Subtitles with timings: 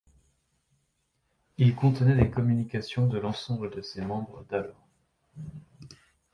[1.59, 4.87] Il contenait des communications de l’ensemble de ses membres d’alors.